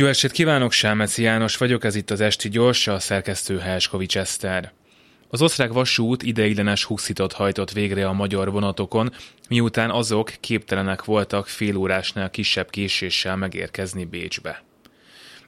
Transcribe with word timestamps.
Jó 0.00 0.06
estét 0.06 0.30
kívánok, 0.30 0.72
Sámeci 0.72 1.22
János 1.22 1.56
vagyok, 1.56 1.84
ez 1.84 1.94
itt 1.94 2.10
az 2.10 2.20
Esti 2.20 2.48
Gyors, 2.48 2.86
a 2.86 2.98
szerkesztő 2.98 3.58
Helskovics 3.58 4.16
Eszter. 4.16 4.72
Az 5.28 5.42
osztrák 5.42 5.72
vasút 5.72 6.22
ideiglenes 6.22 6.84
huxitot 6.84 7.32
hajtott 7.32 7.70
végre 7.70 8.06
a 8.06 8.12
magyar 8.12 8.50
vonatokon, 8.50 9.12
miután 9.48 9.90
azok 9.90 10.32
képtelenek 10.40 11.04
voltak 11.04 11.46
fél 11.46 11.76
órásnál 11.76 12.30
kisebb 12.30 12.70
késéssel 12.70 13.36
megérkezni 13.36 14.04
Bécsbe. 14.04 14.64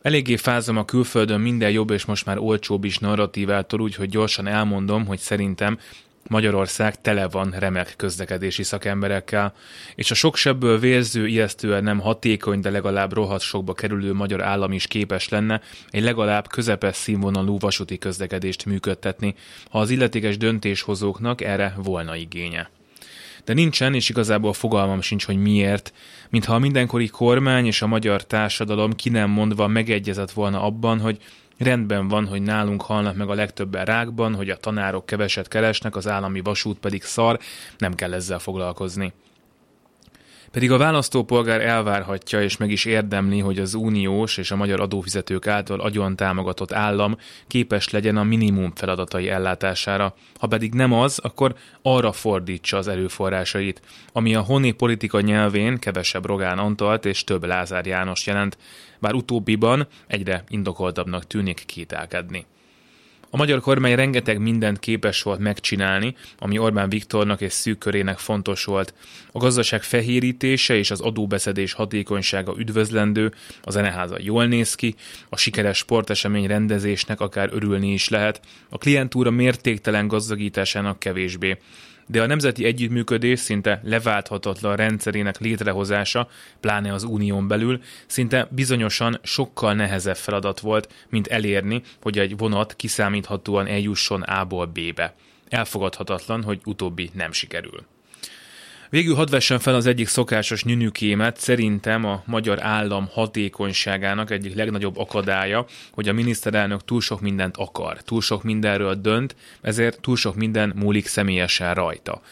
Eléggé 0.02 0.36
fázom 0.36 0.76
a 0.76 0.84
külföldön 0.84 1.40
minden 1.40 1.70
jobb 1.70 1.90
és 1.90 2.04
most 2.04 2.26
már 2.26 2.38
olcsóbb 2.38 2.84
is 2.84 2.98
narratívától, 2.98 3.80
úgyhogy 3.80 4.08
gyorsan 4.08 4.46
elmondom, 4.46 5.06
hogy 5.06 5.18
szerintem 5.18 5.78
Magyarország 6.28 7.00
tele 7.00 7.28
van 7.28 7.54
remek 7.58 7.94
közlekedési 7.96 8.62
szakemberekkel, 8.62 9.54
és 9.94 10.10
a 10.10 10.14
sok 10.14 10.36
sebből 10.36 10.78
vérző, 10.78 11.26
ijesztően 11.26 11.82
nem 11.82 11.98
hatékony, 11.98 12.60
de 12.60 12.70
legalább 12.70 13.12
rohadt 13.12 13.42
sokba 13.42 13.72
kerülő 13.72 14.12
magyar 14.12 14.42
állam 14.42 14.72
is 14.72 14.86
képes 14.86 15.28
lenne 15.28 15.60
egy 15.90 16.02
legalább 16.02 16.48
közepes 16.48 16.96
színvonalú 16.96 17.58
vasúti 17.58 17.98
közlekedést 17.98 18.64
működtetni, 18.64 19.34
ha 19.70 19.78
az 19.78 19.90
illetékes 19.90 20.36
döntéshozóknak 20.36 21.40
erre 21.40 21.74
volna 21.76 22.16
igénye. 22.16 22.70
De 23.44 23.52
nincsen, 23.52 23.94
és 23.94 24.08
igazából 24.08 24.52
fogalmam 24.52 25.00
sincs, 25.00 25.24
hogy 25.24 25.36
miért, 25.36 25.92
mintha 26.28 26.54
a 26.54 26.58
mindenkori 26.58 27.08
kormány 27.08 27.66
és 27.66 27.82
a 27.82 27.86
magyar 27.86 28.24
társadalom 28.24 28.92
ki 28.92 29.08
nem 29.08 29.30
mondva 29.30 29.66
megegyezett 29.66 30.30
volna 30.30 30.62
abban, 30.62 31.00
hogy 31.00 31.18
Rendben 31.60 32.08
van, 32.08 32.26
hogy 32.26 32.42
nálunk 32.42 32.82
halnak 32.82 33.16
meg 33.16 33.28
a 33.28 33.34
legtöbben 33.34 33.84
rákban, 33.84 34.34
hogy 34.34 34.50
a 34.50 34.56
tanárok 34.56 35.06
keveset 35.06 35.48
keresnek, 35.48 35.96
az 35.96 36.08
állami 36.08 36.40
vasút 36.40 36.78
pedig 36.78 37.02
szar, 37.02 37.38
nem 37.78 37.94
kell 37.94 38.12
ezzel 38.12 38.38
foglalkozni. 38.38 39.12
Pedig 40.50 40.70
a 40.70 40.78
választópolgár 40.78 41.60
elvárhatja 41.60 42.42
és 42.42 42.56
meg 42.56 42.70
is 42.70 42.84
érdemli, 42.84 43.38
hogy 43.38 43.58
az 43.58 43.74
uniós 43.74 44.36
és 44.36 44.50
a 44.50 44.56
magyar 44.56 44.80
adófizetők 44.80 45.46
által 45.46 45.80
agyon 45.80 46.16
támogatott 46.16 46.72
állam 46.72 47.16
képes 47.46 47.90
legyen 47.90 48.16
a 48.16 48.22
minimum 48.22 48.72
feladatai 48.74 49.28
ellátására. 49.28 50.14
Ha 50.38 50.46
pedig 50.46 50.74
nem 50.74 50.92
az, 50.92 51.18
akkor 51.18 51.54
arra 51.82 52.12
fordítsa 52.12 52.76
az 52.76 52.88
erőforrásait, 52.88 53.82
ami 54.12 54.34
a 54.34 54.40
honi 54.40 54.70
politika 54.70 55.20
nyelvén 55.20 55.78
kevesebb 55.78 56.26
Rogán 56.26 56.58
Antalt 56.58 57.04
és 57.04 57.24
több 57.24 57.44
Lázár 57.44 57.86
János 57.86 58.26
jelent, 58.26 58.58
bár 58.98 59.14
utóbbiban 59.14 59.86
egyre 60.06 60.44
indokoltabbnak 60.48 61.26
tűnik 61.26 61.62
kételkedni. 61.66 62.46
A 63.32 63.36
magyar 63.36 63.60
kormány 63.60 63.94
rengeteg 63.94 64.38
mindent 64.38 64.78
képes 64.78 65.22
volt 65.22 65.38
megcsinálni, 65.38 66.14
ami 66.38 66.58
Orbán 66.58 66.88
Viktornak 66.88 67.40
és 67.40 67.52
szűk 67.52 67.78
körének 67.78 68.18
fontos 68.18 68.64
volt. 68.64 68.94
A 69.32 69.38
gazdaság 69.38 69.82
fehérítése 69.82 70.74
és 70.74 70.90
az 70.90 71.00
adóbeszedés 71.00 71.72
hatékonysága 71.72 72.54
üdvözlendő, 72.58 73.32
a 73.62 73.70
zeneháza 73.70 74.16
jól 74.18 74.46
néz 74.46 74.74
ki, 74.74 74.94
a 75.28 75.36
sikeres 75.36 75.78
sportesemény 75.78 76.46
rendezésnek 76.46 77.20
akár 77.20 77.48
örülni 77.52 77.92
is 77.92 78.08
lehet, 78.08 78.40
a 78.68 78.78
klientúra 78.78 79.30
mértéktelen 79.30 80.08
gazdagításának 80.08 80.98
kevésbé 80.98 81.58
de 82.10 82.22
a 82.22 82.26
nemzeti 82.26 82.64
együttműködés 82.64 83.38
szinte 83.40 83.80
leválthatatlan 83.84 84.76
rendszerének 84.76 85.38
létrehozása, 85.38 86.28
pláne 86.60 86.92
az 86.92 87.02
unión 87.02 87.48
belül, 87.48 87.80
szinte 88.06 88.48
bizonyosan 88.50 89.18
sokkal 89.22 89.74
nehezebb 89.74 90.16
feladat 90.16 90.60
volt, 90.60 90.92
mint 91.08 91.26
elérni, 91.26 91.82
hogy 92.02 92.18
egy 92.18 92.36
vonat 92.36 92.76
kiszámíthatóan 92.76 93.66
eljusson 93.66 94.22
A-ból 94.22 94.66
B-be. 94.66 95.14
Elfogadhatatlan, 95.48 96.42
hogy 96.42 96.60
utóbbi 96.64 97.10
nem 97.14 97.32
sikerül. 97.32 97.84
Végül 98.90 99.14
hadd 99.14 99.30
vessen 99.30 99.58
fel 99.58 99.74
az 99.74 99.86
egyik 99.86 100.08
szokásos 100.08 100.64
nyűnükémet, 100.64 101.36
szerintem 101.36 102.04
a 102.04 102.22
magyar 102.26 102.62
állam 102.62 103.08
hatékonyságának 103.12 104.30
egyik 104.30 104.54
legnagyobb 104.54 104.96
akadálya, 104.96 105.66
hogy 105.92 106.08
a 106.08 106.12
miniszterelnök 106.12 106.84
túl 106.84 107.00
sok 107.00 107.20
mindent 107.20 107.56
akar, 107.56 108.02
túl 108.02 108.20
sok 108.20 108.42
mindenről 108.42 108.94
dönt, 108.94 109.36
ezért 109.60 110.00
túl 110.00 110.16
sok 110.16 110.34
minden 110.34 110.72
múlik 110.76 111.06
személyesen 111.06 111.74
rajta. 111.74 112.22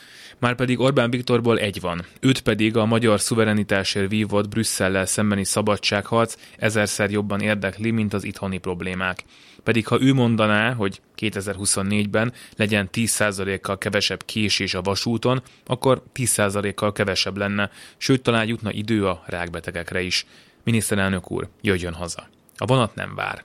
Márpedig 0.40 0.80
Orbán 0.80 1.10
Viktorból 1.10 1.58
egy 1.58 1.80
van, 1.80 2.04
őt 2.20 2.40
pedig 2.40 2.76
a 2.76 2.84
magyar 2.84 3.20
szuverenitásért 3.20 4.08
vívott 4.08 4.48
Brüsszellel 4.48 5.06
szembeni 5.06 5.44
szabadságharc 5.44 6.36
ezerszer 6.56 7.10
jobban 7.10 7.40
érdekli, 7.40 7.90
mint 7.90 8.12
az 8.12 8.24
itthoni 8.24 8.58
problémák. 8.58 9.24
Pedig 9.62 9.86
ha 9.86 10.00
ő 10.00 10.14
mondaná, 10.14 10.72
hogy 10.72 11.00
2024-ben 11.18 12.32
legyen 12.56 12.88
10%-kal 12.92 13.78
kevesebb 13.78 14.24
késés 14.24 14.74
a 14.74 14.82
vasúton, 14.82 15.42
akkor 15.66 16.02
10%-kal 16.14 16.92
kevesebb 16.92 17.36
lenne, 17.36 17.70
sőt 17.96 18.22
talán 18.22 18.46
jutna 18.46 18.72
idő 18.72 19.06
a 19.06 19.22
rákbetegekre 19.26 20.00
is. 20.00 20.26
Miniszterelnök 20.64 21.30
úr, 21.30 21.48
jöjjön 21.60 21.94
haza. 21.94 22.28
A 22.56 22.66
vonat 22.66 22.94
nem 22.94 23.14
vár. 23.14 23.36